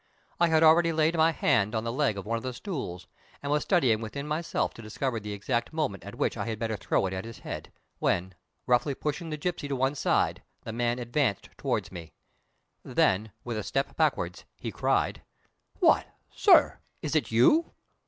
[0.39, 3.05] I had already laid my hand on the leg of one of the stools,
[3.43, 6.75] and was studying within myself to discover the exact moment at which I had better
[6.75, 8.33] throw it at his head, when,
[8.65, 12.13] roughly pushing the gipsy to one side, the man advanced toward me.
[12.83, 15.21] Then with a step backward he cried:
[15.79, 16.79] "What, sir!
[17.03, 17.75] Is it you?"